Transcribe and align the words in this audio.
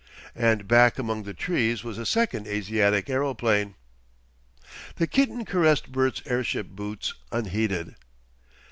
And 0.33 0.67
back 0.67 0.97
among 0.97 1.25
the 1.25 1.33
trees 1.35 1.83
was 1.83 1.99
a 1.99 2.07
second 2.07 2.47
Asiatic 2.47 3.07
aeroplane.... 3.07 3.75
The 4.95 5.05
kitten 5.05 5.45
caressed 5.45 5.91
Bert's 5.91 6.23
airship 6.25 6.69
boots 6.69 7.13
unheeded. 7.31 7.93